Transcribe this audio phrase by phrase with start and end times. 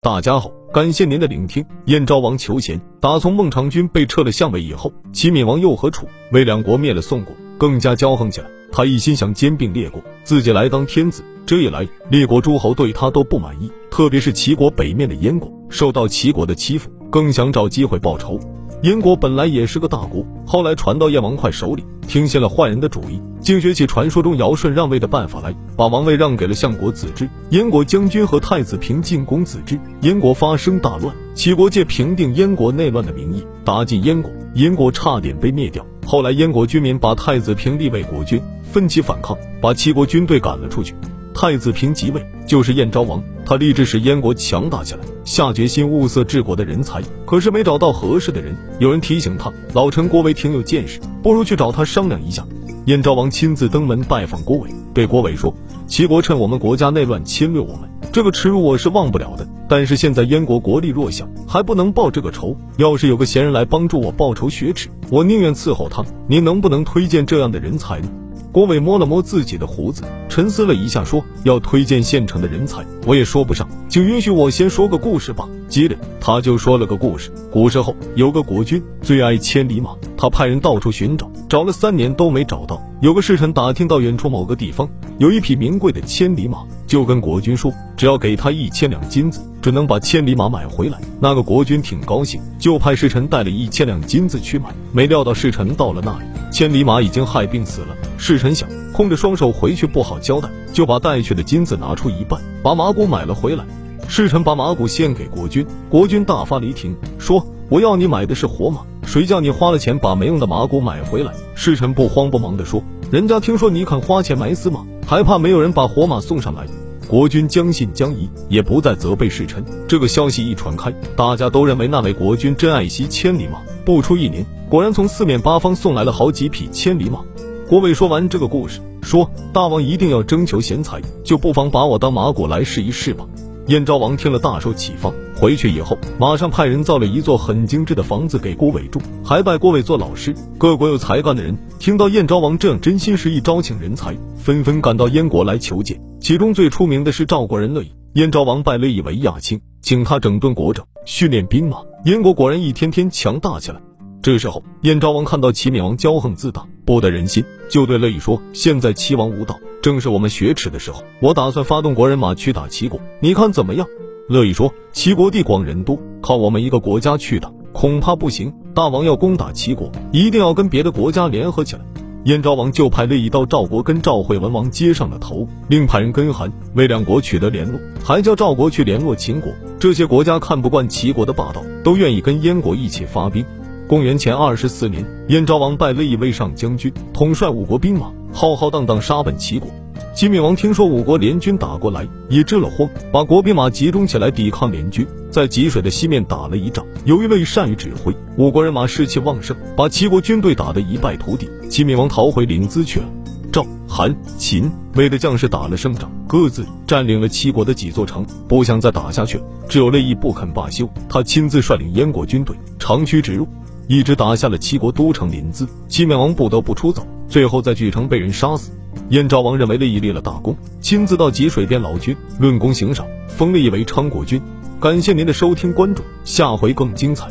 [0.00, 1.66] 大家好，感谢您的聆听。
[1.86, 8.46] 燕昭王求贤，打从孟尝君被撤了相位以后，齐闵王又和楚、魏两国灭了宋国，更加骄横起来。
[8.70, 11.24] 他一心想兼并列国，自己来当天子。
[11.44, 18.38] 这一来，列国诸侯对他都不满意，特别是齐国北面的燕国，受到齐国的欺负，更想找机会报仇。
[18.82, 27.28] 燕国本来也是个大国，后来传到燕王哙手里，听信了坏人的主意，竟学起传说中尧舜让位的办法来，把王位让给了相国子之。
[27.50, 31.12] 燕国将军和太子平进攻子之，燕国发生大乱。
[31.34, 35.84] 齐国借平定燕国内乱的名义打进燕国，燕国差点被灭掉。
[36.06, 40.94] 后来燕国军民把太子平立为国君，奋起反抗，把齐国军队赶了出去。
[41.34, 43.20] 太子平即位，就是燕昭王。
[43.48, 48.54] 他立志使燕国强大起来，下决心物色治国的人才，可是没找到合适的人。
[48.78, 52.46] 有人提醒他，老臣郭伟挺有见识，不如去找他商量一下。
[52.84, 55.54] 燕昭王亲自登门拜访郭伟，对郭伟说
[55.88, 59.48] ：“齐国趁我们国家内乱侵略我们，这个耻辱我是忘不了的。
[59.66, 62.54] 但是现在燕国国力弱小，还不能报这个仇。
[62.76, 66.04] 要是有个贤人来帮助我报仇雪耻，我宁愿伺候他。
[66.26, 68.10] 您能不能推荐这样的人才呢？”
[68.50, 82.82] 郭伟摸了摸自己的胡子，沉思了一下，说：“要推荐县城的人才，我也说不上，请允许我先说个故事吧。”接着他就说了个故事：古时候有个国君，最爱千里马，他派人到处寻找，找了三年都没找到。
[83.00, 84.88] 有个侍臣打听到远处某个地方
[85.18, 90.98] 有一匹名贵的千里马，就跟国君说，只要给他一千两金子，准能把千里马买回来。
[91.20, 94.70] 那个国君挺高兴，就派侍臣带了一千两金子去买。
[94.90, 97.88] 没料到侍臣到了那里，千里马已经害病死了。
[98.16, 103.64] 侍臣想空着双手回去不好交代，就把带去的金子拿出一半，把马骨买了回来。
[104.08, 116.66] 侍臣把马骨献给国君，国君大发雷霆，说：“我要你买的是活马，谁叫你花了钱把没用的马骨买回来？”侍臣不慌不忙地说：“人家听说你肯花钱买死马，还怕没有人把活马送上来？”
[117.08, 119.64] 国君将信将疑，也不再责备侍臣。
[119.88, 123.60] 这个消息一传开，大家都认为那位国君真爱惜千里马。
[123.82, 127.20] 不出一年，果然从四面八方送来了好几匹千里马。
[127.66, 133.24] 国伟说完这个故事，说：“大王一定要征求贤才，就不妨把我当马骨来试一试吧。”
[133.68, 140.34] 燕昭王听了大受启发，回去以后马上派人造了一座很精致的房子给郭伟住，还拜郭伟做老师。
[140.58, 146.00] 各国有才干的人听到燕昭王这样真心实意招请人才，纷纷赶到燕国来求见。
[146.20, 147.92] 其中最出名的是赵国人乐毅。
[148.14, 151.78] 燕昭王拜乐毅为亚卿，请他整顿国政，训练兵马。
[152.04, 153.80] 燕国果然一天天强大起来。
[154.20, 161.04] 这时候，燕昭王看到齐闵王骄横自大，不得人心，就对乐毅说：“现在齐王无道，正是我们雪耻的时候。
[161.20, 163.86] 我打算发动国人马去打齐国，你看怎么样？”
[164.28, 168.52] 乐毅说：“齐国地广人多，靠我们一个国家去打，恐怕不行。
[168.74, 171.82] 大王要攻打齐国，一定要跟别的国家联合起来。”
[172.24, 179.50] 燕昭王就派乐毅到赵国跟赵惠文王接上了头，另派人跟韩、魏两国取得联络，还叫赵国去联络秦国。
[179.80, 183.42] 这些国家看不惯齐国的霸道，都愿意跟燕国一起发兵。
[183.88, 189.70] 公元前二十四年，燕昭王拜乐毅为上将军，统帅五国兵马，浩浩荡荡杀奔齐国。
[190.14, 196.84] 齐闵王听说五国联军打过来，也知了慌，把国兵马集中起来抵抗联军，在济水的西面打了一仗。
[197.04, 201.48] 由于乐毅善于指挥，五国人马士气旺盛，把齐国军队打得一败涂地。
[201.68, 203.06] 齐闵王逃回临淄去了。
[203.50, 209.44] 赵、韩、秦魏的将士打了胜仗，各自占领了齐国的几座城，不想再打下去了。
[209.68, 213.46] 只有乐毅不肯罢休，他亲自率领燕国军队长驱直入。
[213.86, 218.70] 一直打下了齐国都城临淄，齐闵王不得不出走，最后在莒城被人杀死。
[219.10, 224.40] 燕昭王认为乐毅立了大功，亲自到吉水边老君，论功行赏，封乐毅为昌国君。
[224.80, 227.28] 感谢您的收听关注，下回更精彩。